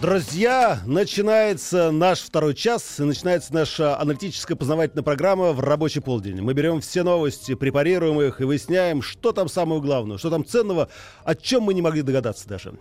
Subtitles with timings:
[0.00, 6.40] Друзья, начинается наш второй час, начинается наша аналитическая познавательная программа в рабочий полдень.
[6.40, 10.88] Мы берем все новости, препарируем их и выясняем, что там самое главное, что там ценного,
[11.22, 12.78] о чем мы не могли догадаться даже.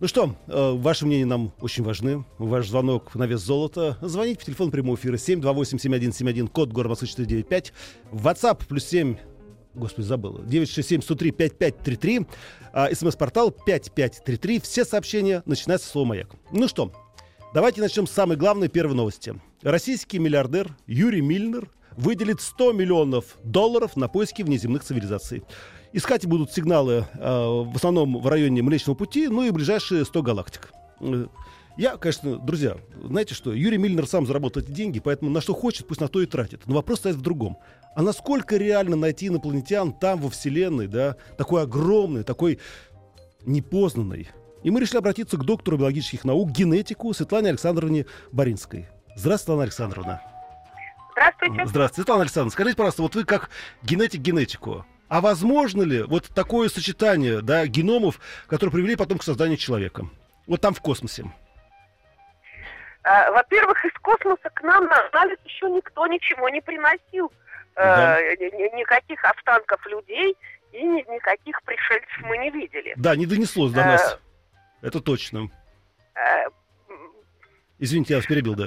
[0.00, 2.24] Ну что, э, ваше мнение нам очень важны.
[2.38, 3.96] Ваш звонок на вес золота.
[4.00, 7.72] Звоните по телефону прямого эфира 728-7171, код города Москвы 495.
[8.10, 9.16] WhatsApp плюс 7
[9.78, 10.40] Господи, забыл.
[10.44, 12.26] 967-103-5533.
[12.72, 14.60] А, СМС-портал 5533.
[14.60, 16.30] Все сообщения начинаются с слова «Маяк».
[16.52, 16.92] Ну что,
[17.54, 19.34] давайте начнем с самой главной первой новости.
[19.62, 25.42] Российский миллиардер Юрий Мильнер выделит 100 миллионов долларов на поиски внеземных цивилизаций.
[25.92, 30.72] Искать будут сигналы э, в основном в районе Млечного Пути, ну и ближайшие 100 галактик.
[31.78, 35.86] Я, конечно, друзья, знаете что, Юрий Мильнер сам заработал эти деньги, поэтому на что хочет,
[35.86, 36.62] пусть на то и тратит.
[36.66, 37.56] Но вопрос стоит в другом.
[37.94, 42.58] А насколько реально найти инопланетян там, во Вселенной, да, такой огромный, такой
[43.46, 44.28] непознанный?
[44.64, 48.88] И мы решили обратиться к доктору биологических наук, генетику Светлане Александровне Боринской.
[49.14, 50.22] Здравствуйте, Светлана Александровна.
[51.12, 51.66] Здравствуйте.
[51.66, 52.50] Здравствуйте, Светлана Александровна.
[52.50, 53.50] Скажите, пожалуйста, вот вы как
[53.84, 58.18] генетик генетику, а возможно ли вот такое сочетание да, геномов,
[58.48, 60.10] которые привели потом к созданию человека?
[60.48, 61.32] Вот там в космосе.
[63.08, 67.32] А, Во-первых, из космоса к нам на анализ еще никто ничего не приносил.
[67.74, 68.20] Да.
[68.20, 70.36] Э, ни- Никаких останков людей
[70.72, 72.92] и ни- никаких пришельцев мы не видели.
[72.96, 74.18] Да, не донеслось до Э, нас.
[74.82, 75.48] Это точно.
[76.14, 76.44] Э,
[77.78, 78.66] Извините, я вас перебил, да.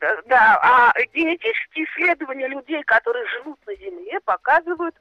[0.00, 4.94] да, Да, а генетические исследования людей, которые живут на Земле, показывают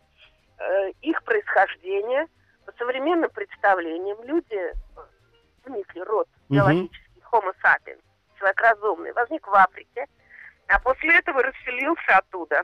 [1.02, 2.26] их происхождение.
[2.66, 4.60] По современным представлениям люди
[5.64, 8.02] возникли род биологический Homo sapiens,
[8.38, 10.06] человек разумный, возник в Африке,
[10.68, 12.64] а после этого расселился оттуда.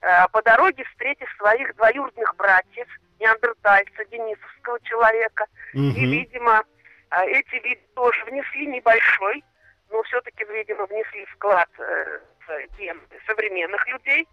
[0.00, 2.88] Э, По дороге встретив своих двоюродных братьев,
[3.20, 5.94] неандертальца, денисовского человека, и, Мгм.
[6.10, 6.64] видимо,
[7.10, 9.44] а, эти виды тоже внесли небольшой,
[9.90, 12.18] но все-таки, видимо, внесли вклад э,
[12.48, 14.26] в гены современных людей.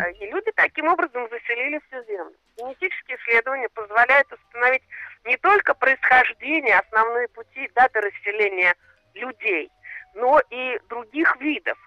[0.00, 2.34] А, И люди таким образом заселили всю Землю.
[2.56, 4.82] Генетические исследования позволяют установить
[5.24, 8.74] не только происхождение, основные пути даты расселения
[9.14, 9.70] людей,
[10.14, 11.78] но и других видов.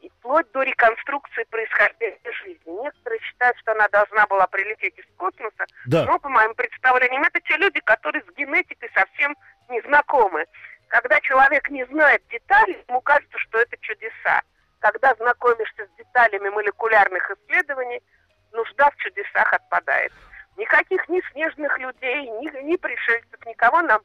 [0.00, 2.82] И вплоть до реконструкции происхождения жизни.
[2.82, 6.04] Некоторые считают, что она должна была прилететь из космоса, Да.
[6.06, 9.36] но, по моим представлениям, это те люди, которые с генетикой совсем
[9.68, 10.46] не знакомы.
[10.88, 14.42] Когда человек не знает деталей, ему кажется, что это чудеса.
[14.80, 18.00] Когда знакомишься с деталями молекулярных исследований,
[18.52, 20.12] нужда в чудесах отпадает.
[20.56, 24.00] Никаких ни снежных людей, ни, ни пришельцев, никого нам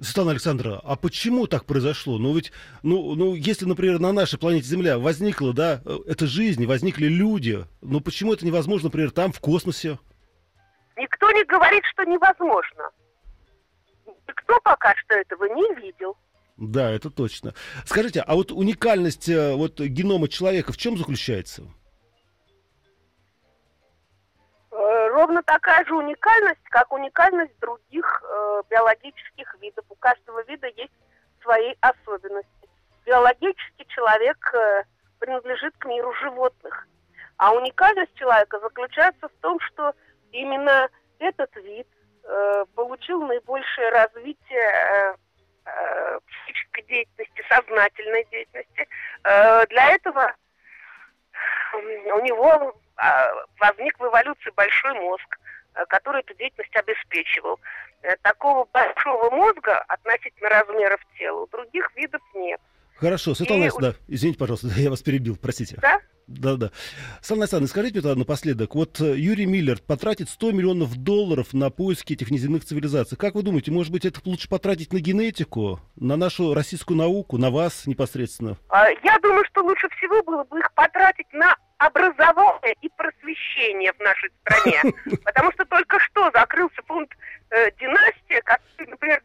[0.00, 2.18] Светлана Александровна, а почему так произошло?
[2.18, 6.64] Ну ведь, ну, ну, если, например, на нашей планете Земля возникла, да, э, эта жизнь,
[6.66, 9.98] возникли люди, ну почему это невозможно, например, там, в космосе?
[10.96, 12.90] Никто не говорит, что невозможно.
[14.28, 16.16] Никто пока что этого не видел.
[16.56, 17.54] Да, это точно.
[17.84, 21.64] Скажите, а вот уникальность э, вот генома человека в чем заключается?
[25.18, 29.84] Ровно такая же уникальность, как уникальность других э, биологических видов.
[29.88, 30.92] У каждого вида есть
[31.42, 32.68] свои особенности.
[33.04, 34.84] Биологически человек э,
[35.18, 36.86] принадлежит к миру животных.
[37.36, 39.92] А уникальность человека заключается в том, что
[40.30, 41.88] именно этот вид
[42.22, 45.14] э, получил наибольшее развитие э,
[45.64, 48.88] э, психической деятельности, сознательной деятельности.
[49.24, 50.32] Э, для этого
[51.74, 52.80] у него
[53.58, 55.38] возник в эволюции большой мозг,
[55.74, 57.58] э, который эту деятельность обеспечивал.
[58.02, 62.60] Э, Такого большого мозга относительно размеров тела у других видов нет.
[62.96, 65.76] Хорошо, Светлана И Александровна, да, извините, пожалуйста, я вас перебил, простите.
[65.80, 66.00] Да?
[66.26, 66.70] Да-да.
[67.22, 72.12] Светлана Александровна, скажите мне напоследок, вот э, Юрий Миллер потратит 100 миллионов долларов на поиски
[72.12, 73.16] этих неземных цивилизаций.
[73.16, 77.50] Как вы думаете, может быть, это лучше потратить на генетику, на нашу российскую науку, на
[77.50, 78.58] вас непосредственно?
[78.68, 84.00] А, Я думаю, что лучше всего было бы их потратить на образование и просвещение в
[84.00, 84.82] нашей стране.
[85.24, 87.10] Потому что только что закрылся фонд
[87.50, 89.22] э, «Династия», который, например,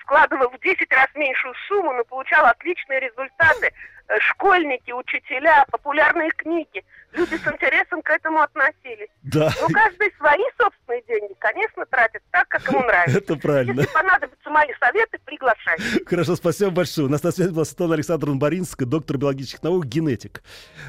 [0.00, 3.72] вкладывал в 10 раз меньшую сумму, но получал отличные результаты.
[4.08, 6.84] Э, Школьники, учителя, популярные книги.
[7.12, 9.08] Люди с интересом к этому относились.
[9.22, 13.18] Да, Ну, каждый свои собственные деньги, конечно, тратит так, как ему нравится.
[13.18, 13.80] это правильно.
[13.80, 16.04] Если понадобится мои советы, приглашайте.
[16.06, 17.06] Хорошо, спасибо большое.
[17.06, 20.42] У нас на связи была Светлана Александровна Боринская, доктор биологических наук, генетик.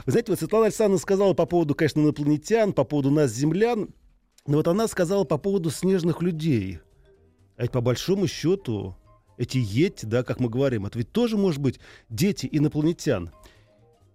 [0.06, 3.90] Вы знаете, вот Светлана Александровна сказала по поводу, конечно, инопланетян, по поводу нас, землян,
[4.46, 6.80] но вот она сказала по поводу снежных людей.
[7.58, 8.96] А ведь по большому счету
[9.38, 13.32] эти ети, да, как мы говорим, это ведь тоже может быть дети инопланетян.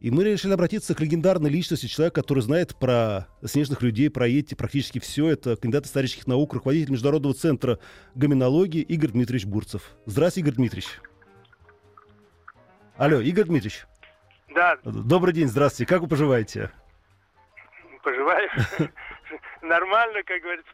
[0.02, 4.56] И мы решили обратиться к легендарной личности, человек, который знает про снежных людей, про Йети,
[4.56, 5.28] практически все.
[5.28, 7.78] Это кандидат исторических наук, руководитель Международного центра
[8.16, 9.92] гоминологии Игорь Дмитриевич Бурцев.
[10.06, 11.00] Здравствуйте, Игорь Дмитриевич.
[12.96, 13.86] Алло, Игорь Дмитриевич.
[14.52, 14.76] Да.
[14.82, 15.88] Добрый день, здравствуйте.
[15.88, 16.72] Как вы поживаете?
[18.02, 18.48] Поживаю.
[19.62, 20.72] Нормально, как говорится.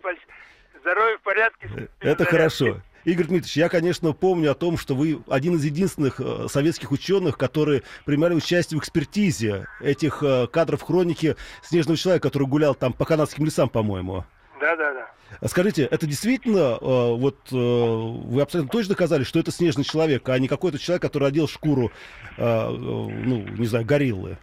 [0.80, 1.90] Здоровье в порядке.
[2.00, 2.80] Это хорошо.
[3.08, 7.38] Игорь Дмитриевич, я, конечно, помню о том, что вы один из единственных э, советских ученых,
[7.38, 13.06] которые принимали участие в экспертизе этих э, кадров хроники Снежного человека, который гулял там по
[13.06, 14.26] канадским лесам, по-моему.
[14.60, 15.48] Да, да, да.
[15.48, 20.46] Скажите, это действительно, э, вот вы абсолютно точно доказали, что это снежный человек, а не
[20.46, 21.90] какой-то человек, который одел шкуру,
[22.36, 24.36] ну, не знаю, гориллы?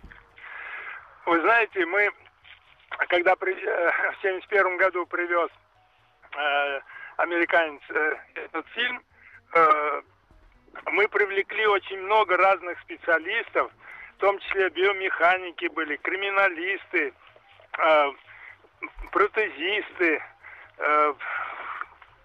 [1.27, 2.09] Вы знаете, мы,
[3.09, 3.53] когда при,
[4.17, 5.50] в 71 году привез
[7.17, 9.01] американец э, этот фильм,
[9.53, 10.01] э,
[10.91, 13.71] мы привлекли очень много разных специалистов,
[14.17, 17.13] в том числе биомеханики были, криминалисты,
[17.77, 18.12] э,
[19.12, 20.21] протезисты,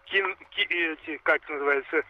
[0.09, 2.03] эти, как называется,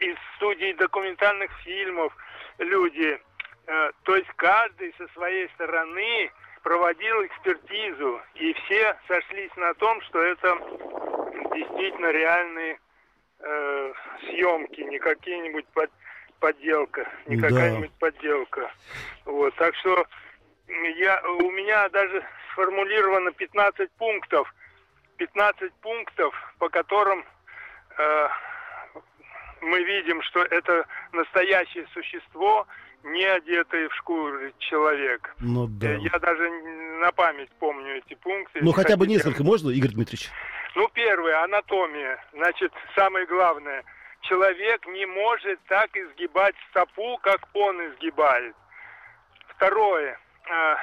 [0.00, 2.16] из студии документальных фильмов
[2.56, 3.20] люди.
[3.66, 6.32] То есть каждый со своей стороны
[6.68, 10.54] проводил экспертизу, и все сошлись на том, что это
[11.54, 12.78] действительно реальные
[13.40, 15.90] э, съемки, не какие-нибудь под,
[16.40, 17.48] подделка, не Да.
[17.48, 18.70] какая-нибудь подделка.
[19.24, 20.06] Вот, так что
[20.96, 22.22] я, у меня даже
[22.52, 24.54] сформулировано 15 пунктов,
[25.16, 27.24] 15 пунктов, по которым
[27.96, 28.28] э,
[29.62, 32.66] мы видим, что это настоящее существо,
[33.04, 35.34] не одетый в шкуру человек.
[35.40, 35.88] Ну да.
[35.92, 36.50] Э, Я даже
[37.00, 38.60] на память помню эти пункты.
[38.62, 40.30] Ну хотя бы несколько можно, Игорь Дмитриевич?
[40.74, 42.22] Ну, первое, анатомия.
[42.32, 43.82] Значит, самое главное.
[44.22, 48.54] Человек не может так изгибать стопу, как он изгибает.
[49.56, 50.18] Второе.
[50.50, 50.74] э,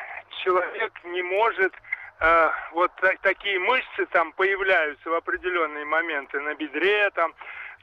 [0.44, 1.74] Человек не может...
[2.20, 7.34] э, Вот та- такие мышцы там появляются в определенные моменты на бедре, там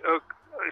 [0.00, 0.18] э,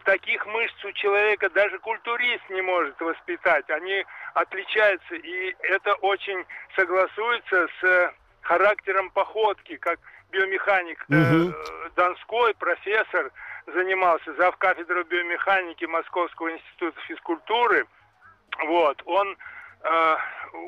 [0.04, 3.68] таких мышц у человека даже культурист не может воспитать.
[3.70, 4.04] Они
[4.34, 6.44] отличаются, и это очень
[6.76, 8.12] согласуется с э,
[8.42, 9.98] характером походки, как
[10.30, 11.54] биомеханик э, Мгм.
[11.96, 13.30] Донской, профессор,
[13.66, 17.86] занимался зав кафедрой биомеханики Московского института физкультуры.
[18.66, 19.36] Вот, он э,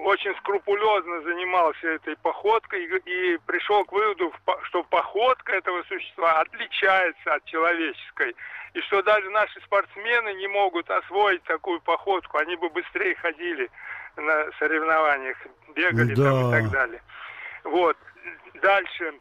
[0.05, 4.33] очень скрупулезно занимался этой походкой и, и пришел к выводу,
[4.65, 8.35] что походка этого существа отличается от человеческой.
[8.75, 13.71] И что даже наши спортсмены не могут освоить такую походку, они бы быстрее ходили
[14.17, 15.37] на соревнованиях,
[15.75, 16.59] бегали там Да.
[16.59, 17.03] и так далее.
[17.65, 17.97] Вот.
[18.55, 19.15] Дальше.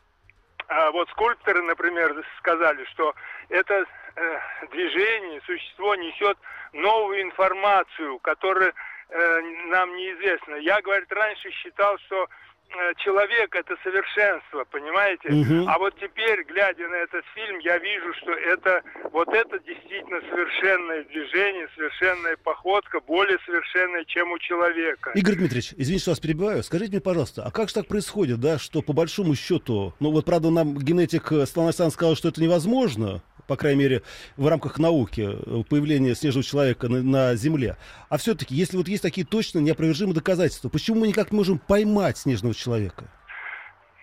[0.68, 3.14] А вот скульпторы, например, сказали, что
[3.50, 3.86] это
[4.16, 4.40] э,
[4.72, 6.38] движение, существо несет
[6.72, 8.74] новую информацию, которая
[9.12, 10.56] э, нам неизвестна.
[10.56, 12.28] Я, говорит, раньше считал, что
[12.69, 15.30] э, человек это совершенство, понимаете?
[15.30, 15.69] Мгм.
[15.69, 18.81] А вот теперь, глядя на этот фильм, я вижу, что это
[19.12, 25.12] вот это действительно совершенное движение, совершенная походка, более совершенная, чем у человека.
[25.16, 26.64] Игорь Дмитриевич, извините, что вас перебиваю.
[26.64, 30.26] Скажите мне, пожалуйста, а как же так происходит, да, что по большому счету, ну вот
[30.26, 33.21] правда нам генетик э, Александровна сказал, что это невозможно,
[33.52, 34.02] по крайней мере,
[34.38, 37.76] в рамках науки, э, появления снежного человека на, на Земле.
[38.08, 42.18] А все-таки, если вот есть такие точно неопровержимые доказательства, почему мы никак не можем поймать
[42.18, 43.04] снежного человека?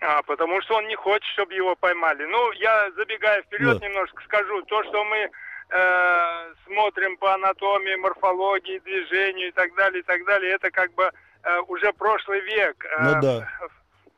[0.01, 2.25] А, потому что он не хочет, чтобы его поймали.
[2.25, 3.87] Ну, я забегая вперед Да.
[3.87, 10.03] немножко скажу, то, что мы э, смотрим по анатомии, морфологии, движению и так далее, и
[10.03, 11.09] так далее, это как бы
[11.41, 12.85] э, уже прошлый век.
[12.85, 13.47] Э, Ну да.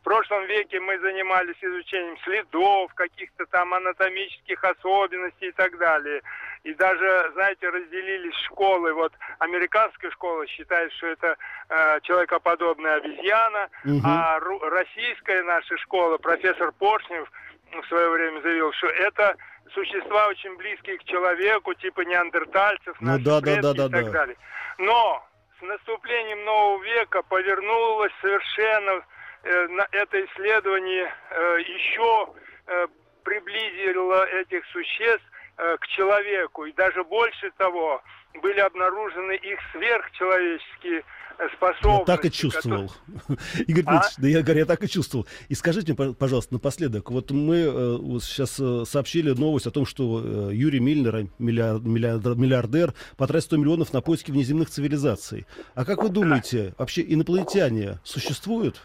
[0.02, 6.24] В прошлом веке мы занимались изучением следов, каких-то там анатомических особенностей и так далее.
[6.64, 8.94] И даже, знаете, разделились школы.
[8.94, 11.38] Вот американская школа считает, что это
[11.70, 14.02] э, человекоподобная обезьяна, Мгм.
[14.04, 17.32] а ру- российская наша школа, профессор Поршнев
[17.72, 19.36] в свое время заявил, что это
[19.72, 24.12] существа очень близкие к человеку, типа неандертальцев, Ну да, да, да, да, и так да.
[24.12, 24.36] далее.
[24.80, 25.24] Но
[25.60, 29.04] с наступлением нового века повернулось совершенно
[29.44, 32.34] на это исследование э, еще
[32.68, 32.88] э,
[33.24, 35.26] приблизило этих существ
[35.58, 36.66] э, к человеку.
[36.66, 38.02] И даже больше того,
[38.42, 41.04] были обнаружены их сверхчеловеческие
[41.56, 42.00] способности.
[42.00, 42.92] Я так и чувствовал.
[43.18, 43.40] Которые...
[43.68, 44.04] Игорь а?
[44.18, 45.28] Да я говорю, я так и чувствовал.
[45.50, 49.86] И скажите мне, пожалуйста, напоследок, вот мы э, вот сейчас э, сообщили новость о том,
[49.86, 55.48] что э, Юрий Мильнер, миллиард, миллиардер, миллиардер, потратил 100 миллионов на поиски внеземных цивилизаций.
[55.74, 58.82] А как вы думаете, вообще инопланетяне существуют?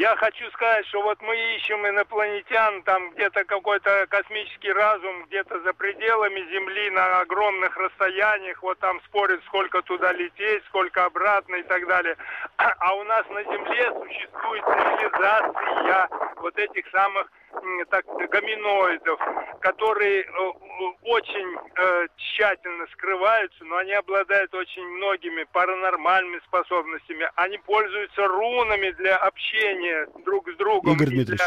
[0.00, 5.74] Я хочу сказать, что вот мы ищем инопланетян, там где-то какой-то космический разум, где-то за
[5.74, 11.86] пределами Земли на огромных расстояниях, вот там спорят, сколько туда лететь, сколько обратно и так
[11.86, 12.16] далее.
[12.56, 17.30] А у нас на Земле существует цивилизация вот этих самых
[17.90, 19.20] так, гоминоидов,
[19.60, 20.26] которые э,
[21.02, 27.28] очень э, тщательно скрываются, но они обладают очень многими паранормальными способностями.
[27.36, 30.94] Они пользуются рунами для общения друг с другом.
[30.94, 31.42] Игорь Дмитриевич,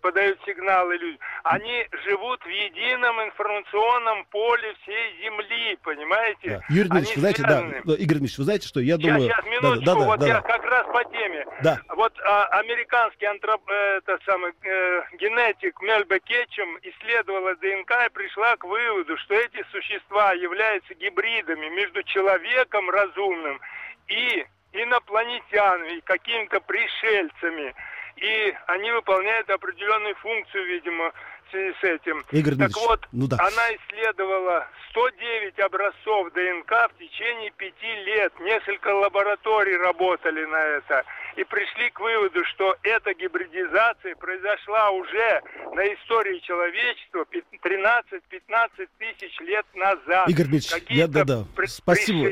[0.00, 1.20] подают сигналы людям.
[1.44, 6.48] Они живут в едином информационном поле всей Земли, понимаете?
[6.48, 6.60] Да.
[6.68, 9.30] Юрий Дмитриевич, вы знаете, да, Игорь Дмитриевич, вы знаете, что я сейчас, думаю...
[9.30, 10.40] Сейчас, минуточку, да, да, вот да, я да.
[10.42, 11.46] как раз по теме.
[11.62, 11.80] Да.
[11.88, 18.56] Вот а, американский антроп, э, это самый, э, генетик Мельбе Кетчем исследовала ДНК и пришла
[18.56, 23.60] к выводу, что эти существа являются гибридами между человеком разумным
[24.08, 27.74] и инопланетянами, какими-то пришельцами
[28.20, 31.12] и они выполняют определенную функцию, видимо,
[31.46, 32.24] в связи с этим.
[32.30, 33.36] Игорь так вот, ну да.
[33.40, 38.32] она исследовала 109 образцов ДНК в течение пяти лет.
[38.40, 41.04] Несколько лабораторий работали на это
[41.36, 45.42] и пришли к выводу, что эта гибридизация произошла уже
[45.74, 47.26] на истории человечества
[47.62, 50.28] 13-15 тысяч лет назад.
[50.28, 51.44] Игорь Дмитриевич, я, да, да.
[51.66, 52.28] Спасибо.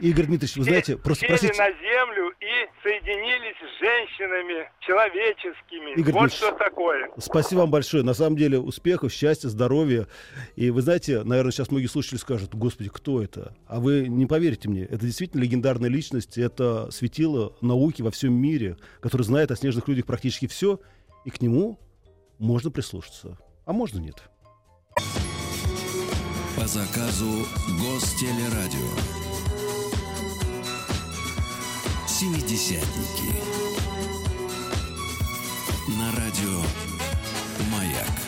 [0.00, 1.54] Игорь Дмитриевич, вы знаете, просто простите.
[1.58, 5.98] на землю и соединились с женщинами человеческими.
[5.98, 7.10] Игорь вот что такое.
[7.18, 8.02] Спасибо вам большое.
[8.02, 10.06] На самом деле успехов, счастья, здоровья.
[10.56, 13.54] И вы знаете, наверное, сейчас многие слушатели скажут, господи, кто это?
[13.66, 18.37] А вы не поверите мне, это действительно легендарная личность, это светило науки во всем мире,
[19.00, 20.80] который знает о снежных людях практически все,
[21.24, 21.78] и к нему
[22.38, 24.22] можно прислушаться, а можно нет.
[26.56, 27.46] По заказу
[27.80, 28.88] Гостелерадио.
[32.06, 33.32] Семидесятники.
[35.98, 36.62] На радио
[37.70, 38.27] «Маяк».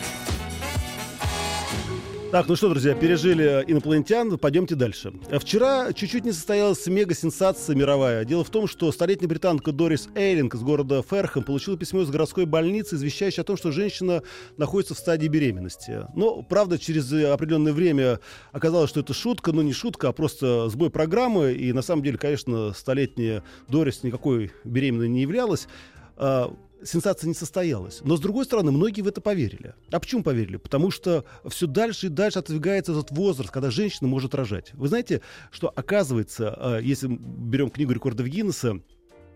[2.31, 5.11] Так, ну что, друзья, пережили инопланетян, пойдемте дальше.
[5.37, 8.23] Вчера чуть-чуть не состоялась мега-сенсация мировая.
[8.23, 12.45] Дело в том, что столетняя британка Дорис Эйлинг из города Ферхэм получила письмо из городской
[12.45, 14.23] больницы, извещающее о том, что женщина
[14.55, 16.07] находится в стадии беременности.
[16.15, 18.21] Но, правда, через определенное время
[18.53, 21.51] оказалось, что это шутка, но не шутка, а просто сбой программы.
[21.51, 25.67] И на самом деле, конечно, столетняя Дорис никакой беременной не являлась
[26.15, 28.01] а, сенсация не состоялась.
[28.03, 29.73] Но, с другой стороны, многие в это поверили.
[29.91, 30.57] А почему поверили?
[30.57, 34.71] Потому что все дальше и дальше отодвигается этот возраст, когда женщина может рожать.
[34.73, 35.21] Вы знаете,
[35.51, 38.81] что оказывается, а, если берем книгу рекордов Гиннесса,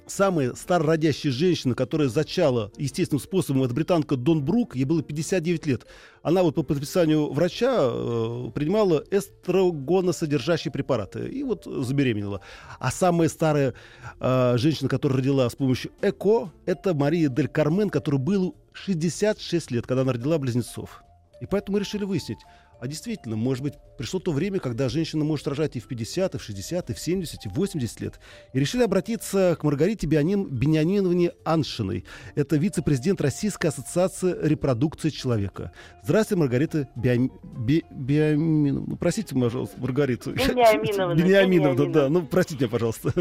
[0.07, 5.85] самая старородящая женщина, которая зачала естественным способом, это британка Дон Брук, ей было 59 лет.
[6.21, 12.41] Она вот по подписанию врача э, принимала эстрогоносодержащие препараты и вот забеременела.
[12.79, 13.73] А самая старая
[14.19, 19.85] э, женщина, которая родила с помощью ЭКО, это Мария Дель Кармен, которой было 66 лет,
[19.85, 21.03] когда она родила близнецов.
[21.41, 22.39] И поэтому мы решили выяснить,
[22.79, 26.37] а действительно, может быть, пришло то время, когда женщина может рожать и в 50, и
[26.37, 28.19] в 60, и в 70, и в 80 лет.
[28.53, 32.05] И решили обратиться к Маргарите Бианин, Бениаминовне Аншиной.
[32.35, 35.71] Это вице-президент Российской ассоциации репродукции человека.
[36.03, 37.31] Здравствуйте, Маргарита Биам...
[37.43, 37.83] Би...
[37.89, 38.85] Биаминовна.
[38.89, 40.31] Ну, простите, пожалуйста, Маргарита.
[40.31, 41.15] Бениаминовна.
[41.15, 42.09] Бениаминовна, да.
[42.09, 43.13] Ну, простите меня, пожалуйста.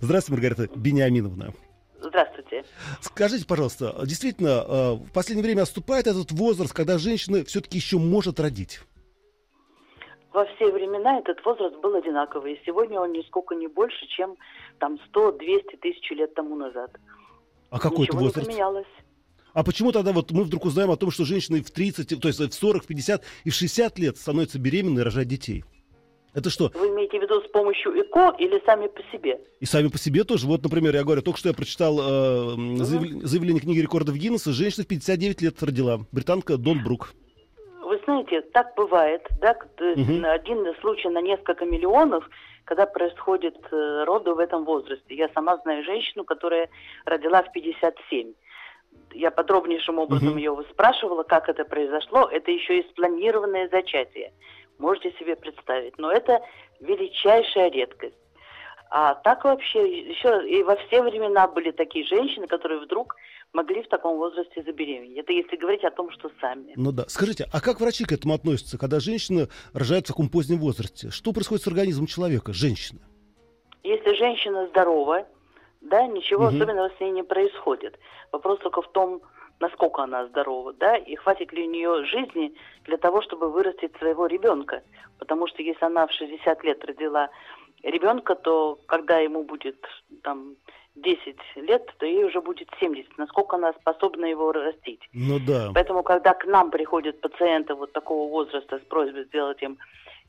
[0.00, 1.52] Здравствуйте, Маргарита Бениаминовна.
[2.02, 2.64] Здравствуйте.
[3.00, 8.40] Скажите, пожалуйста, действительно, э, в последнее время отступает этот возраст, когда женщина все-таки еще может
[8.40, 8.80] родить?
[10.32, 12.54] Во все времена этот возраст был одинаковый.
[12.54, 14.36] И сегодня он нисколько не больше, чем
[14.78, 16.90] там 100-200 тысяч лет тому назад.
[17.70, 18.36] А какой Ничего это возраст?
[18.36, 18.86] не поменялось.
[19.52, 22.38] А почему тогда вот мы вдруг узнаем о том, что женщины в 30, то есть
[22.38, 25.64] в 40, в 50 и в 60 лет становятся беременны и рожать детей?
[26.32, 26.70] Это что?
[26.74, 29.40] Вы имеете в виду с помощью ЭКО или сами по себе?
[29.58, 30.46] И сами по себе тоже.
[30.46, 34.52] Вот, например, я говорю, только что я прочитал э, заявление, заявление книги рекордов Гиннесса.
[34.52, 36.06] Женщина в 59 лет родила.
[36.12, 37.14] Британка Дон Брук.
[38.10, 40.26] Знаете, так бывает, да, угу.
[40.26, 42.28] один случай на несколько миллионов,
[42.64, 45.14] когда происходит э, роды в этом возрасте.
[45.14, 46.68] Я сама знаю женщину, которая
[47.04, 48.32] родила в 57.
[49.12, 50.38] Я подробнейшим образом угу.
[50.38, 52.28] ее спрашивала, как это произошло.
[52.28, 54.32] Это еще и спланированное зачатие.
[54.78, 55.96] Можете себе представить.
[55.96, 56.40] Но это
[56.80, 58.16] величайшая редкость.
[58.90, 63.14] А так вообще, еще и во все времена были такие женщины, которые вдруг
[63.52, 65.18] могли в таком возрасте забеременеть.
[65.18, 66.72] Это если говорить о том, что сами.
[66.76, 67.04] Ну да.
[67.08, 71.10] Скажите, а как врачи к этому относятся, когда женщина рожает в таком позднем возрасте?
[71.10, 73.00] Что происходит с организмом человека, женщины?
[73.82, 75.26] Если женщина здорова,
[75.80, 76.56] да, ничего угу.
[76.56, 77.98] особенного с ней не происходит.
[78.32, 79.22] Вопрос только в том,
[79.58, 82.54] насколько она здорова, да, и хватит ли у нее жизни
[82.84, 84.82] для того, чтобы вырастить своего ребенка.
[85.18, 87.30] Потому что если она в 60 лет родила
[87.82, 89.84] ребенка, то когда ему будет
[90.22, 90.56] там
[91.02, 93.18] 10 лет, то ей уже будет 70.
[93.18, 95.00] Насколько она способна его растить.
[95.12, 95.70] Ну да.
[95.74, 99.78] Поэтому, когда к нам приходят пациенты вот такого возраста с просьбой сделать им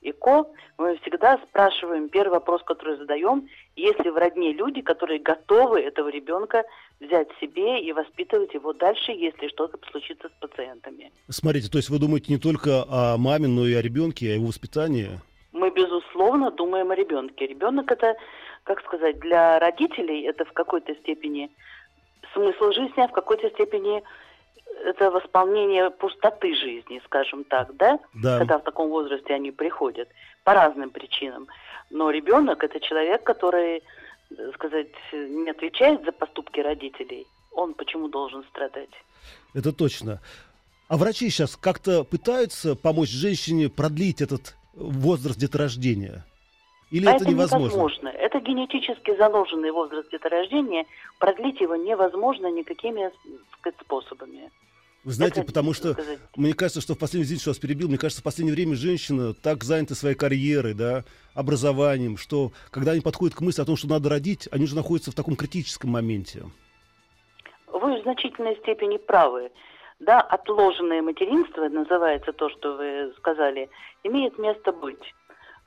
[0.01, 0.45] ЭКО,
[0.77, 6.09] мы всегда спрашиваем, первый вопрос, который задаем, есть ли в родне люди, которые готовы этого
[6.09, 6.63] ребенка
[6.99, 11.11] взять себе и воспитывать его дальше, если что-то случится с пациентами.
[11.29, 14.47] Смотрите, то есть вы думаете не только о маме, но и о ребенке, о его
[14.47, 15.19] воспитании?
[15.51, 17.45] Мы, безусловно, думаем о ребенке.
[17.45, 18.15] Ребенок это,
[18.63, 21.49] как сказать, для родителей это в какой-то степени
[22.33, 24.03] смысл жизни, а в какой-то степени
[24.85, 27.99] это восполнение пустоты жизни, скажем так, да?
[28.13, 28.39] Да.
[28.39, 30.09] Когда в таком возрасте они приходят
[30.43, 31.47] по разным причинам.
[31.89, 33.83] Но ребенок это человек, который,
[34.31, 37.27] э, сказать, не отвечает за поступки родителей.
[37.51, 38.89] Он почему должен страдать?
[39.53, 40.21] Это точно.
[40.87, 46.25] А врачи сейчас как-то пытаются помочь женщине продлить этот возраст деторождения?
[46.91, 47.65] Или а это, это невозможно?
[47.65, 48.09] невозможно.
[48.31, 50.85] Это генетически заложенный возраст деторождения.
[51.19, 53.11] Продлить его невозможно никакими
[53.59, 54.49] сказать, способами.
[55.03, 57.89] Вы знаете, Это, потому что сказать, мне кажется, что в последнее, извините, что вас перебил,
[57.89, 63.01] мне кажется, в последнее время женщина так занята своей карьерой, да, образованием, что когда они
[63.01, 66.43] подходят к мысли о том, что надо родить, они уже находятся в таком критическом моменте.
[67.67, 69.51] Вы в значительной степени правы.
[69.99, 73.69] Да, отложенное материнство, называется то, что вы сказали,
[74.03, 75.13] имеет место быть.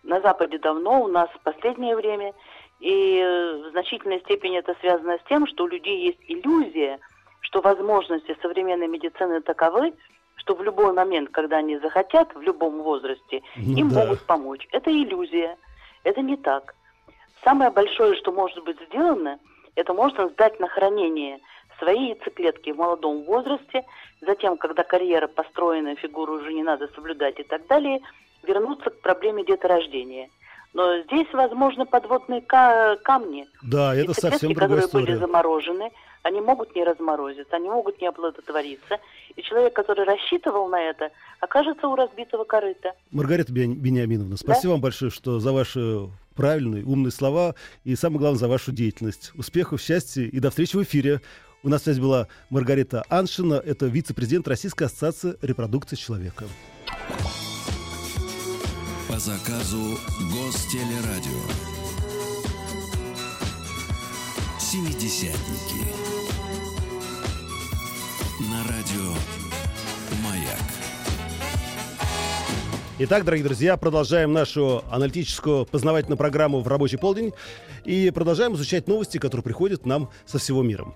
[0.05, 2.33] На Западе давно, у нас в последнее время.
[2.81, 3.21] И
[3.67, 7.01] в значительной степени это связано с тем, что у людей есть иллюзия–
[7.55, 9.93] что возможности современной медицины таковы,
[10.35, 14.01] что в любой момент, когда они захотят, в любом возрасте, Ну им да.
[14.01, 14.67] могут помочь.
[14.73, 15.57] Это иллюзия.
[16.03, 16.75] Это не так.
[17.45, 19.39] Самое большое, что может быть сделано,
[19.77, 21.39] это можно сдать на хранение
[21.79, 23.85] свои яйцеклетки в молодом возрасте,
[24.21, 28.01] затем, когда карьера построена, фигуру уже не надо соблюдать и так далее,
[28.47, 30.29] вернуться к проблеме деторождения.
[30.73, 33.47] Но здесь возможны подводные ка- камни.
[33.63, 35.19] Да, это Яйцеклетки, совсем другая которые были история.
[35.19, 35.91] заморожены,
[36.25, 38.99] они могут не разморозиться, они могут не оплодотвориться.
[39.37, 42.93] И человек, который рассчитывал на это, окажется у разбитого корыта.
[43.13, 47.55] Маргарита Бен- Бениаминовна, спасибо вам большое, что за ваши правильные, умные слова
[47.85, 49.31] и, самое главное, за вашу деятельность.
[49.37, 51.21] Успехов, счастья и до встречи в эфире.
[51.63, 56.47] У нас связь была Маргарита Аншина, это вице-президент Российской ассоциации репродукции человека.
[59.15, 59.97] По заказу
[60.33, 61.31] Гостелерадио.
[64.59, 65.87] Семидесятники.
[68.51, 69.13] На радио
[70.21, 70.59] Маяк.
[72.99, 77.33] Итак, дорогие друзья, продолжаем нашу аналитическую познавательную программу в рабочий полдень
[77.85, 80.93] и продолжаем изучать новости, которые приходят нам со всего мира.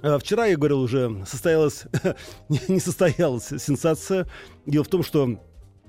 [0.00, 1.84] А, Вчера, я говорил уже, состоялась,
[2.68, 4.26] не состоялась сенсация.
[4.64, 5.38] Дело в том, что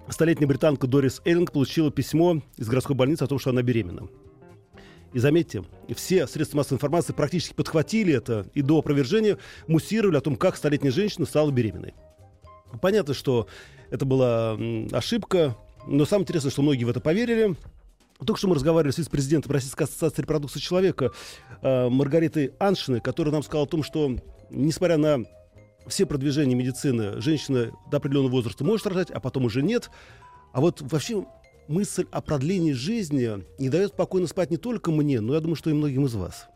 [0.10, 4.08] столетняя британка Дорис Эллинг получила письмо из городской больницы о том, что она беременна.
[5.14, 5.64] И заметьте,
[5.96, 9.38] все средства массовой информации практически подхватили это и до опровержения
[9.68, 11.94] муссировали о том, как столетняя женщина стала беременной.
[12.82, 13.48] Понятно, что
[13.90, 14.58] это была
[14.92, 17.56] ошибка, но самое интересное, что многие в это поверили.
[18.26, 21.12] Только что мы разговаривали с вице-президентом Российской ассоциации репродукции человека
[21.62, 24.16] э, Маргаритой Аншиной, которая нам сказала о том, что,
[24.52, 25.26] несмотря на
[25.88, 29.90] все продвижения медицины, женщина до определенного возраста может рожать, а потом уже нет.
[30.54, 31.26] А вот вообще
[31.68, 35.70] мысль о продлении жизни не дает спокойно спать не только мне, но я думаю, что
[35.70, 36.48] и многим из вас.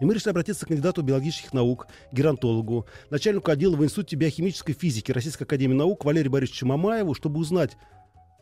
[0.00, 5.12] И мы решили обратиться к кандидату биологических наук, геронтологу, начальнику отдела в Институте биохимической физики
[5.12, 7.76] Российской академии наук Валерию Борисовичу Мамаеву, чтобы узнать,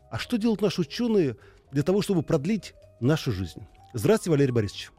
[0.09, 1.35] а что делают наши ученые
[1.71, 3.61] для того, чтобы продлить нашу жизнь.
[3.93, 4.91] Здравствуйте, Валерий Борисович.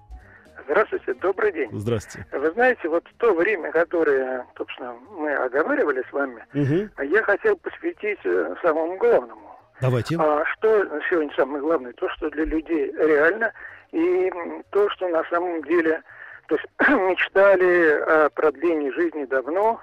[0.70, 1.68] Здравствуйте, добрый день.
[1.72, 2.28] Здравствуйте.
[2.30, 6.92] Вы знаете, вот в то время, которое, собственно, мы оговаривали с вами, Мгм.
[7.02, 9.58] я хотел посвятить э, самому главному.
[9.80, 10.16] Давайте.
[10.20, 11.92] А что сегодня самое главное?
[11.94, 13.52] То, что для людей реально,
[13.90, 14.32] и
[14.70, 16.02] то, что на самом деле,
[16.46, 19.80] то есть мечтали о продлении жизни давно,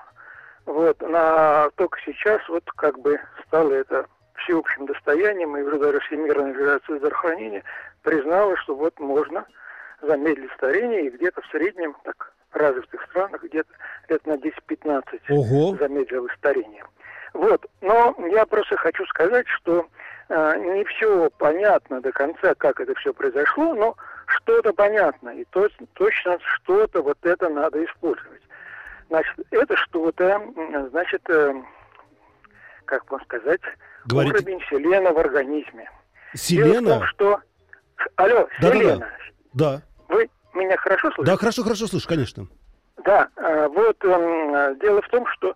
[0.66, 6.52] вот, на, только сейчас вот как бы стало это всеобщим достоянием, и уже даже Всемирная
[6.52, 7.64] организация здравоохранения
[8.04, 9.46] признала, что вот можно
[10.02, 13.70] замедлить старение, и где-то в среднем, так, в развитых странах, где-то
[14.10, 15.78] лет на 10-15 Ого.
[15.78, 16.84] замедлилось старение.
[17.34, 19.88] Вот, но я просто хочу сказать, что
[20.30, 23.96] э, не все понятно до конца, как это все произошло, но
[24.28, 28.42] что-то понятно, и то, точно что-то вот это надо использовать.
[29.10, 30.42] Значит, это что-то,
[30.92, 31.54] значит, э,
[32.86, 33.62] как вам сказать,
[34.06, 34.36] Говорите.
[34.38, 35.90] уровень селена в организме.
[36.34, 36.90] Дело в Селена?
[37.00, 37.42] том, что...
[38.16, 38.72] Алло, Да-да-да.
[38.80, 39.10] селена.
[39.54, 39.74] Да.
[39.74, 39.82] Вы
[40.58, 41.32] меня хорошо слышите?
[41.32, 42.48] Да, хорошо, хорошо, слышу, конечно.
[43.04, 45.56] Да, э, вот эм, э, дело в том, что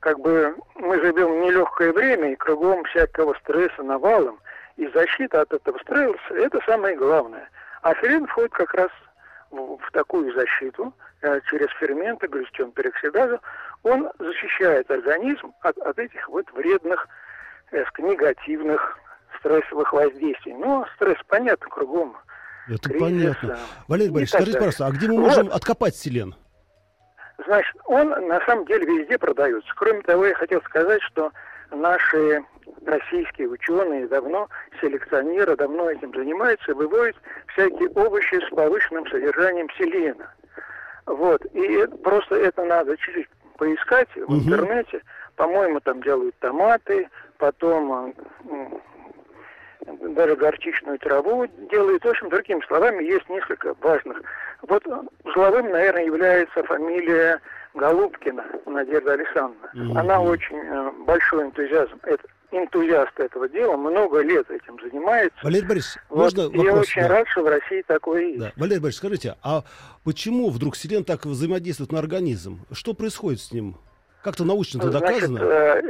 [0.00, 4.38] как бы мы живем в нелегкое время, и кругом всякого стресса навалом,
[4.76, 7.48] и защита от этого стресса– это самое главное.
[7.82, 8.90] А селен входит как раз
[9.50, 13.40] в, в такую защиту э, через ферменты, глюстен пероксидазу.
[13.82, 17.06] Он защищает организм от, от этих вот вредных,
[17.72, 18.98] э, ск- негативных
[19.38, 20.54] стрессовых воздействий.
[20.54, 22.16] Ну, стресс, понятно, кругом.
[22.70, 23.58] Это Кризис, понятно.
[23.88, 24.72] Валерий Борисович, скажите, далее.
[24.72, 25.28] пожалуйста, а где мы Вот.
[25.28, 26.34] можем откопать селен?
[27.46, 29.68] Значит, он на самом деле везде продается.
[29.76, 31.32] Кроме того, я хотел сказать, что
[31.70, 32.44] наши
[32.86, 34.48] российские ученые давно,
[34.80, 37.16] селекционеры давно этим занимаются, выводят
[37.52, 40.32] всякие овощи с повышенным содержанием селена.
[41.06, 41.44] Вот.
[41.46, 44.38] И просто это надо чуть-чуть поискать в Мгм.
[44.40, 45.02] интернете.
[45.36, 48.14] По-моему, там делают томаты, потом
[49.86, 52.04] даже горчичную траву делают.
[52.04, 54.20] В общем, другими словами, есть несколько важных.
[54.62, 54.84] Вот
[55.24, 57.40] узловым, наверное, является фамилия
[57.74, 59.70] Голубкина Надежда Александровна.
[59.74, 59.96] Мгм.
[59.98, 65.38] Она очень э, большой энтузиазм, это, энтузиаст этого дела, много лет этим занимается.
[65.42, 66.86] Валерий Борисович, Вот, можно и я вопрос?
[66.88, 67.08] очень Да.
[67.08, 68.40] рад, что в России такое есть.
[68.40, 68.52] Да.
[68.56, 69.62] Валерий Борисович, скажите, а
[70.04, 72.60] почему вдруг селен так взаимодействует на организм?
[72.72, 73.76] Что происходит с ним?
[74.22, 75.38] Как-то научно это Значит, доказано?
[75.38, 75.89] э,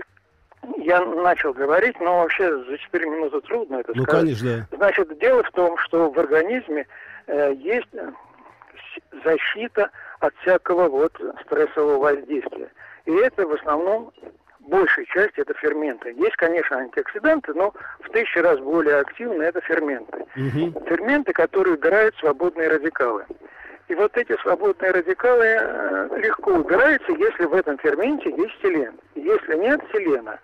[0.85, 4.23] я начал говорить, но вообще за 4 минуты трудно это ну, сказать.
[4.23, 4.77] конечно, да.
[4.77, 6.87] Значит, дело в том, что в организме
[7.27, 7.88] э, есть
[9.25, 9.90] защита
[10.21, 11.12] от всякого вот
[11.45, 12.71] стрессового воздействия.
[13.07, 14.12] И это в основном
[14.61, 16.12] большая часть это ферменты.
[16.12, 20.25] Есть, конечно, антиоксиданты, но в тысячу раз более активны это ферменты.
[20.37, 20.75] Мгм.
[20.87, 23.25] Ферменты, которые убирают свободные радикалы.
[23.88, 28.95] И вот эти свободные радикалы э, легко убираются, если в этом ферменте есть селен.
[29.16, 30.38] Если нет селена,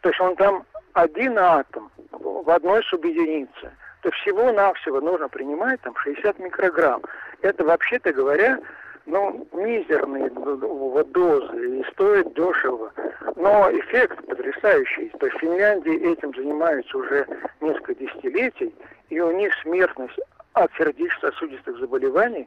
[0.00, 3.70] то есть он там один атом в одной субъединице,
[4.02, 7.02] то всего-навсего нужно принимать там 60 микрограмм.
[7.42, 8.58] Это, вообще-то говоря,
[9.06, 12.92] ну, мизерные дозы и стоит дешево.
[13.36, 15.10] Но эффект потрясающий.
[15.18, 17.26] То есть в Финляндии этим занимаются уже
[17.60, 18.74] несколько десятилетий,
[19.10, 20.18] и у них смертность
[20.54, 22.46] от сердечно-сосудистых заболеваний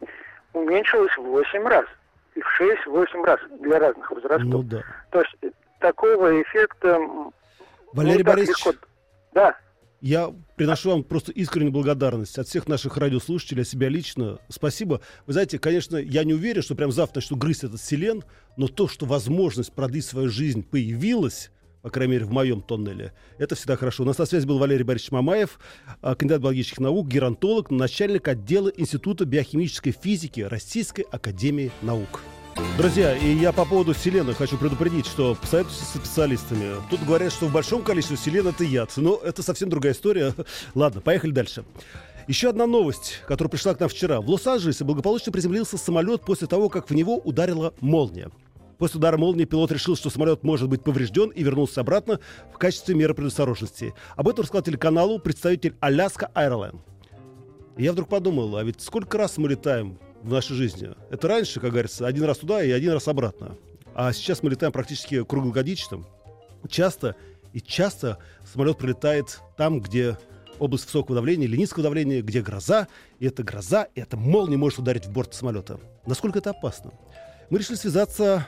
[0.53, 1.85] уменьшилась в 8 раз.
[2.35, 4.43] И в 6-8 раз для разных возрастов.
[4.43, 4.81] Ну да.
[5.11, 6.99] То есть такого эффекта...
[7.93, 8.79] Валерий так Борисович, легко-
[9.33, 9.55] Да,
[10.01, 14.39] я приношу вам просто искреннюю благодарность от всех наших радиослушателей, от себя лично.
[14.49, 14.99] Спасибо.
[15.25, 18.23] Вы знаете, конечно, я не уверен, что прям завтра начну грызть этот селен,
[18.57, 21.51] но то, что возможность продлить свою жизнь появилась,
[21.81, 23.13] по крайней мере, в моем тоннеле.
[23.37, 24.03] Это всегда хорошо.
[24.03, 25.59] У нас на связи был Валерий Борисович Мамаев,
[26.01, 32.21] а, кандидат биологических наук, геронтолог, начальник отдела Института биохимической физики Российской Академии Наук.
[32.77, 36.75] Друзья, и я по поводу селена хочу предупредить, что посоветуйтесь со специалистами.
[36.89, 38.91] Тут говорят, что в большом количестве селен это яд.
[38.97, 40.33] Но это совсем другая история.
[40.75, 41.65] Ладно, поехали дальше.
[42.27, 44.21] Еще одна новость, которая пришла к нам вчера.
[44.21, 48.31] В Лос-Анджелесе благополучно приземлился самолет после того, как в него ударила молния.
[48.77, 52.19] После удара молнии пилот решил, что самолет может быть поврежден и вернулся обратно
[52.53, 53.93] в качестве меры предосторожности.
[54.15, 56.79] Об этом рассказал телеканалу представитель Аляска Airlines.
[57.77, 60.89] Я вдруг подумал, а ведь сколько раз мы летаем в нашей жизни?
[61.11, 63.55] Это раньше, как говорится, один раз туда и один раз обратно.
[63.93, 66.03] А сейчас мы летаем практически круглогодично.
[66.69, 67.15] Часто
[67.51, 68.17] и часто
[68.51, 70.17] самолет прилетает там, где
[70.59, 72.87] область высокого давления или низкого давления, где гроза,
[73.19, 75.79] и эта гроза, и эта молния может ударить в борт самолета.
[76.05, 76.91] Насколько это опасно?
[77.49, 78.47] Мы решили связаться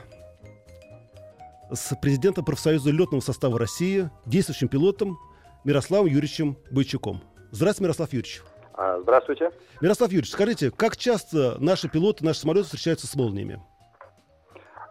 [1.72, 5.18] с президентом профсоюза летного состава России, действующим пилотом
[5.64, 7.22] Мирославом Юрьевичем Бойчуком.
[7.50, 8.42] Здравствуйте, Мирослав Юрьевич.
[8.76, 9.50] А, Здравствуйте.
[9.80, 13.60] Мирослав Юрьевич, скажите, как часто наши пилоты, наши самолеты встречаются с молниями?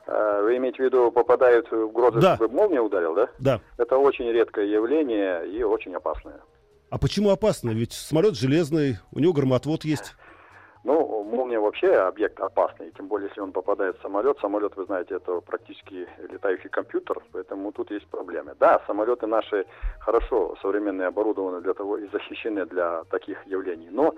[0.08, 2.36] А, Вы имеете в виду, попадают в грозы, Да.
[2.36, 3.30] чтобы молния ударил, да?
[3.40, 3.62] Да.
[3.78, 6.40] Это очень редкое явление и очень опасное.
[6.90, 7.72] А почему опасно?
[7.72, 10.14] Ведь самолет железный, у него громотвод есть.
[10.86, 14.38] Ну, молния вообще объект опасный, тем более, если он попадает в самолет.
[14.40, 18.54] Самолет, вы знаете, это практически летающий компьютер, поэтому тут есть проблемы.
[18.60, 19.66] Да, самолеты наши
[20.00, 24.14] хорошо современные, оборудованы для того и защищены для таких явлений, но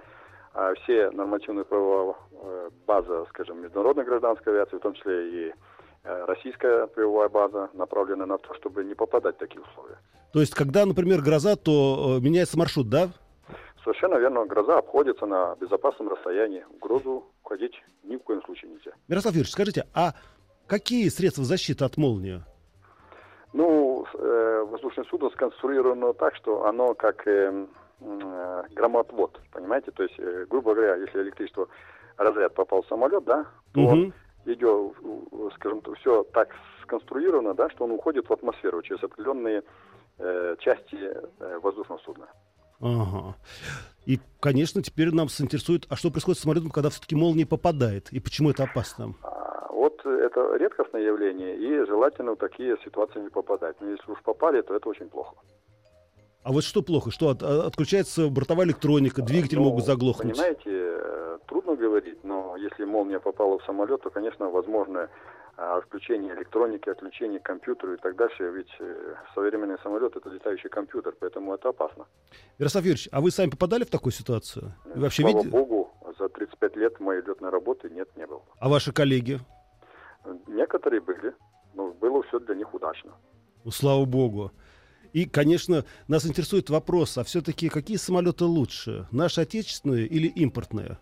[0.53, 5.53] а, все нормативные правовая э, база, скажем, международной гражданской авиации, в том числе и
[6.03, 9.99] э, российская правовая база, направлена на то, чтобы не попадать в такие условия.
[10.34, 13.10] То есть, когда, например, гроза, то э, меняется маршрут, да?
[13.83, 16.65] Совершенно верно, гроза обходится на безопасном расстоянии.
[16.75, 18.91] В грозу ходить ни в коем случае нельзя.
[19.07, 20.13] Мирослав Юрьевич, скажите, а
[20.67, 22.41] какие средства защиты от молнии?
[23.53, 27.65] Ну, э, воздушное судно сконструировано так, что оно как э,
[28.01, 29.91] э, громотвод, понимаете?
[29.91, 31.67] То есть, э, грубо говоря, если электричество,
[32.17, 34.13] разряд попал в самолет, да, то Мгм.
[34.45, 34.93] идет,
[35.55, 36.49] скажем так, все так
[36.83, 39.63] сконструировано, да, что он уходит в атмосферу через определенные
[40.19, 40.97] э, части
[41.39, 42.27] э, воздушного судна.
[42.79, 43.35] Ага.
[44.05, 48.19] И, конечно, теперь нам интересует, а что происходит с самолетом, когда все-таки молния попадает, и
[48.19, 49.15] почему это опасно?
[49.21, 53.75] А, вот это редкостное явление, и желательно в такие ситуации не попадать.
[53.81, 55.35] Но если уж попали, то это очень плохо.
[56.43, 57.11] А вот что плохо?
[57.11, 60.37] Что от, отключается бортовая электроника, двигатели ну, могут заглохнуть?
[60.37, 65.10] Понимаете, э, трудно говорить, но если молния попала в самолет, то, конечно, возможно
[65.55, 68.51] а, отключение электроники, отключение компьютера и так дальше.
[68.51, 72.05] Ведь э, современный самолет это летающий компьютер, поэтому это опасно.
[72.60, 74.73] Ярослав Юрьевич, а вы сами попадали в такую ситуацию?
[74.86, 75.51] Вы вообще Слава видите?
[75.51, 78.41] богу, за 35 лет моей летной работы нет, не было.
[78.60, 79.39] А ваши коллеги?
[80.47, 81.33] Некоторые были,
[81.73, 83.12] но было все для них удачно.
[83.63, 84.51] Ну, слава богу.
[85.13, 90.97] И, конечно, нас интересует вопрос, а все-таки какие самолеты лучше, наши отечественные или импортные?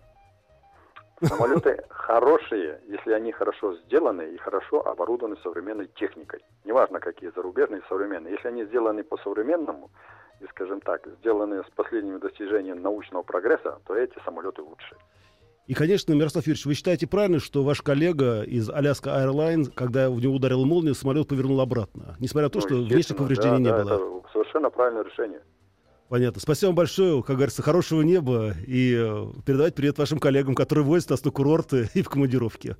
[1.21, 6.41] Самолеты хорошие, если они хорошо сделаны и хорошо оборудованы современной техникой.
[6.65, 8.34] Неважно, какие зарубежные современные.
[8.34, 9.91] Если они сделаны по-современному,
[10.41, 14.97] и, скажем так, сделаны с последними достижениями научного прогресса, то эти самолеты лучшие.
[15.67, 20.19] И, конечно, Мирослав Юрьевич, вы считаете правильно, что ваш коллега из Alaska Airlines, когда в
[20.19, 23.69] него ударила молния, самолет повернул обратно, несмотря на то, ну, что внешних повреждений да, не
[23.71, 24.19] да, было?
[24.19, 25.41] Это совершенно правильное решение.
[26.09, 26.39] Понятно.
[26.39, 31.09] Спасибо вам большое, как говорится, хорошего неба и э, передавать привет вашим коллегам, которые возят
[31.09, 32.77] нас на курорты и в командировке.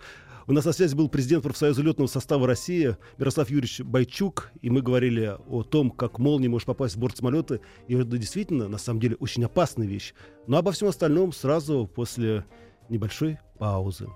[0.48, 4.84] У нас на связи был президент профсоюза летного состава России Мирослав Юрьевич Байчук, и мы
[4.84, 9.00] говорили о том, как молния может попасть в борт самолета, и это действительно, на самом
[9.00, 10.14] деле, очень опасная вещь.
[10.46, 12.46] Но обо всем остальном сразу после
[12.90, 14.08] небольшой паузы.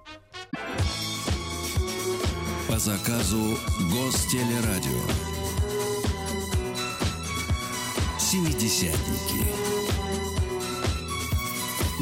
[2.67, 3.57] По заказу
[3.91, 5.28] Гостелерадио.
[8.31, 9.43] Семидесятники.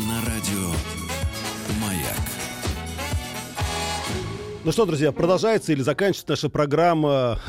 [0.09, 0.73] На радио
[1.81, 2.17] «Маяк».
[4.65, 7.39] Ну что, друзья, продолжается или заканчивается наша программа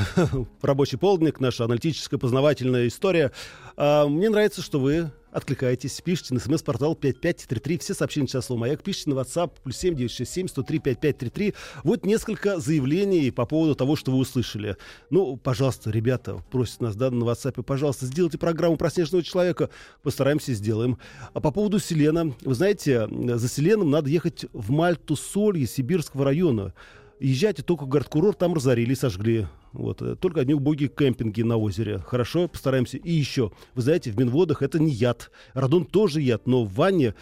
[0.63, 3.33] «Рабочий полдник», наша аналитическая познавательная история.
[3.77, 8.83] А, мне нравится, что вы откликаетесь, пишите на смс-портал 5533, все сообщения сейчас слово «Маяк»,
[8.83, 11.55] пишите на WhatsApp плюс 7967 103 5533.
[11.85, 14.77] Вот несколько заявлений по поводу того, что вы услышали.
[15.11, 19.71] Ну, пожалуйста, ребята, просят нас, да, на WhatsApp, пожалуйста, сделайте программу про снежного человека,
[20.03, 20.99] постараемся, сделаем.
[21.33, 26.75] А по поводу Селена, вы знаете, за Селеном надо ехать в Мальту-Солье Сибирского района.
[27.21, 29.47] Езжайте только в город-курорт, там разорили, сожгли.
[29.73, 30.03] Вот.
[30.03, 31.99] Э, только одни убогие кемпинги на озере.
[31.99, 32.97] Хорошо, постараемся.
[32.97, 35.31] И еще, вы знаете, в Минводах это не яд.
[35.55, 37.15] Радон тоже яд, но в ванне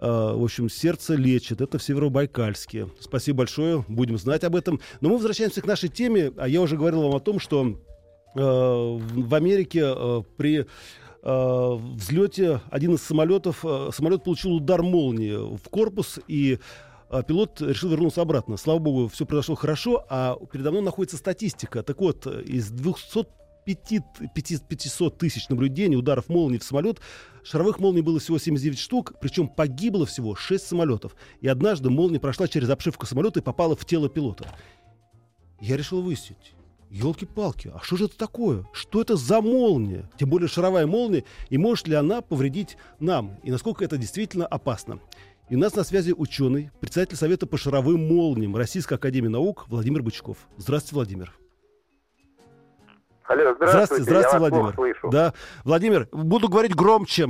[0.00, 1.60] э, в общем, сердце лечит.
[1.60, 2.88] Это в Северобайкальске.
[2.98, 4.80] Спасибо большое, будем знать об этом.
[5.00, 6.32] Но мы возвращаемся к нашей теме.
[6.36, 7.80] А я уже говорил вам о том, что
[8.34, 10.66] э, в Америке э, при
[11.22, 16.58] э, взлете один из самолетов, э, самолет получил удар молнии в корпус и
[17.26, 18.56] пилот решил вернуться обратно.
[18.56, 21.82] Слава богу, все произошло хорошо, а передо мной находится статистика.
[21.82, 23.26] Так вот, из 200
[23.64, 27.00] 500 тысяч наблюдений ударов молний в самолет.
[27.42, 31.16] Шаровых молний было всего 79 штук, причем погибло всего 6 самолетов.
[31.40, 34.46] И однажды молния прошла через обшивку самолета и попала в тело пилота.
[35.60, 36.54] Я решил выяснить.
[36.90, 38.64] Елки-палки, а что же это такое?
[38.72, 40.08] Что это за молния?
[40.16, 43.40] Тем более шаровая молния, и может ли она повредить нам?
[43.42, 45.00] И насколько это действительно опасно?
[45.50, 50.02] И у нас на связи ученый, председатель Совета по шаровым молниям Российской Академии Наук Владимир
[50.02, 50.38] Бычков.
[50.56, 51.32] Здравствуйте, Владимир.
[53.24, 54.74] Алло, здравствуйте, здравствуйте, здравствуйте Владимир.
[54.74, 55.10] Слышу.
[55.10, 57.28] Да, Владимир, буду говорить громче.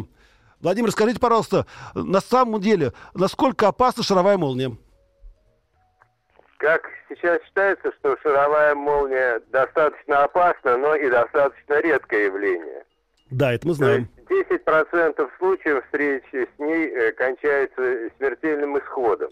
[0.61, 4.77] Владимир, скажите, пожалуйста, на самом деле, насколько опасна шаровая молния?
[6.59, 12.85] Как сейчас считается, что шаровая молния достаточно опасна, но и достаточно редкое явление.
[13.35, 14.09] Да, это мы знаем.
[14.29, 19.31] 10% случаев встречи с ней э, кончается смертельным исходом.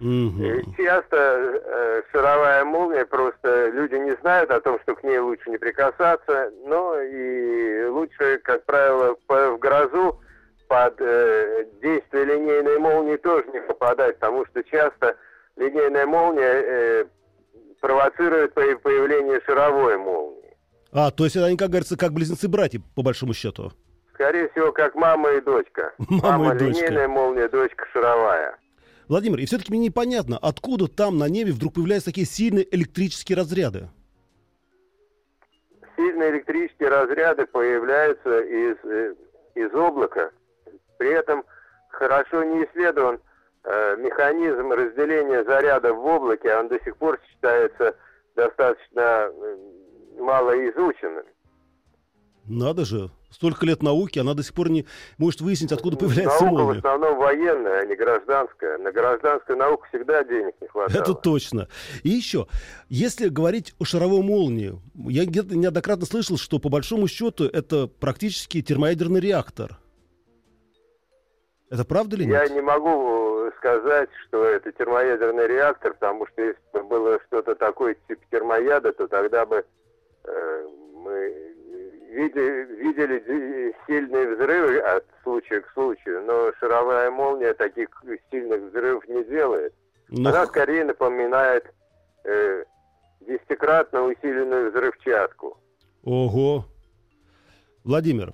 [0.00, 0.74] Угу.
[0.76, 5.58] Часто э, шаровая молния, просто люди не знают о том, что к ней лучше не
[5.58, 10.20] прикасаться, но и лучше, как правило, по, в грозу
[10.68, 15.16] под э, действие линейной молнии тоже не попадать, потому что часто
[15.56, 17.04] линейная молния э,
[17.80, 20.47] провоцирует появление шаровой молнии.
[20.92, 23.72] А, то есть они, как говорится, как близнецы-братья, по большому счету.
[24.14, 25.92] Скорее всего, как мама и дочка.
[25.98, 26.80] Мама, мама и дочка.
[26.80, 28.58] линейная молния, дочка шаровая.
[29.06, 33.88] Владимир, и все-таки мне непонятно, откуда там на небе вдруг появляются такие сильные электрические разряды?
[35.96, 39.14] Сильные электрические разряды появляются из, э,
[39.54, 40.30] из облака.
[40.98, 41.44] При этом
[41.90, 43.20] хорошо не исследован
[43.64, 47.96] э, механизм разделения заряда в облаке, он до сих пор считается
[48.36, 49.56] достаточно э,
[50.18, 51.24] мало изученным.
[52.46, 53.10] Надо же.
[53.30, 54.86] Столько лет науки, она до сих пор не
[55.18, 56.74] может выяснить, откуда появляется Наука молния.
[56.76, 58.78] в основном военная, а не гражданская.
[58.78, 60.98] На гражданскую науку всегда денег не хватало.
[61.02, 61.68] Это точно.
[62.04, 62.46] И еще,
[62.88, 68.62] если говорить о шаровой молнии, я где-то неоднократно слышал, что по большому счету это практически
[68.62, 69.78] термоядерный реактор.
[71.70, 72.52] Это правда или Я нет?
[72.54, 78.22] не могу сказать, что это термоядерный реактор, потому что если бы было что-то такое типа
[78.30, 79.66] термояда, то тогда бы
[80.94, 81.54] мы
[82.10, 87.88] види- видели сильные взрывы от случая к случаю, но шаровая молния таких
[88.30, 89.74] сильных взрывов не делает.
[90.08, 91.64] Но Она скорее напоминает
[92.24, 92.64] э,
[93.20, 95.58] десятикратно усиленную взрывчатку.
[96.04, 96.64] Ого.
[97.84, 98.32] Владимир,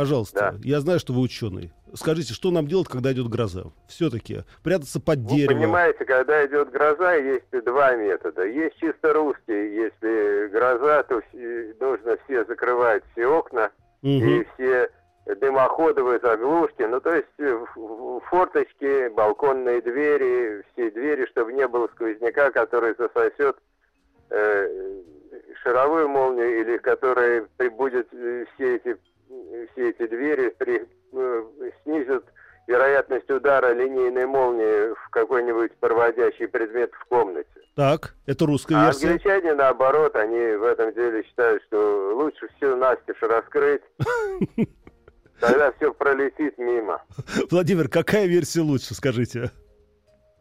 [0.00, 0.54] пожалуйста, Да.
[0.62, 1.72] я знаю, что вы ученый.
[1.94, 3.72] Скажите, что нам делать, когда идет гроза?
[3.88, 5.58] Все-таки прятаться под Вы дерево.
[5.58, 8.44] понимаете, когда идет гроза, есть два метода.
[8.44, 11.22] Есть чисто русский, если гроза, то
[11.80, 13.70] нужно все закрывать все окна
[14.02, 14.28] Мгм.
[14.28, 14.90] и все
[15.40, 17.64] дымоходовые заглушки, ну то есть э,
[18.28, 23.56] форточки, балконные двери, все двери, чтобы не было сквозняка, который засосет
[24.30, 24.68] э,
[25.62, 28.96] шаровую молнию или который прибудет э, все эти
[29.72, 31.42] все эти двери при, э,
[31.82, 32.24] снизит
[32.66, 37.48] вероятность удара линейной молнии в какой-нибудь проводящий предмет в комнате.
[37.76, 39.08] Так, это русская А версия.
[39.08, 43.82] англичане, наоборот, они в этом деле считают, что лучше все настежь раскрыть,
[45.40, 47.02] тогда все пролетит мимо.
[47.50, 49.50] Владимир, какая версия лучше, скажите?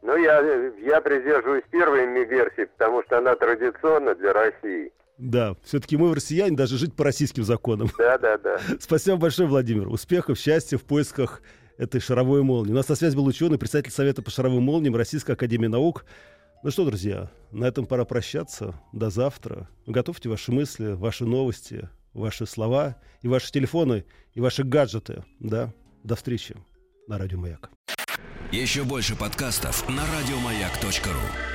[0.01, 0.39] Ну, я,
[0.81, 4.91] я придерживаюсь первой версии, потому что она традиционна для России.
[5.17, 7.89] Да, все-таки мы, россияне, даже жить по российским законам.
[7.97, 8.60] Да-да-да.
[8.80, 9.88] Спасибо большое, Владимир.
[9.88, 11.41] Успехов, счастья в поисках
[11.78, 12.71] этой шаровой молнии.
[12.71, 16.06] У нас на связи был ученый, председатель Совета по шаровым молниям Российской Академии Наук.
[16.63, 18.73] Ну что, друзья, на этом пора прощаться.
[18.91, 19.69] До завтра.
[19.86, 25.23] Готовьте ваши мысли, ваши новости, ваши слова и ваши телефоны, и ваши гаджеты.
[25.39, 25.73] Да,
[26.04, 26.56] до встречи
[27.08, 27.69] на Радио Маяк.
[28.51, 31.54] Еще больше подкастов на радиомаяк.ру.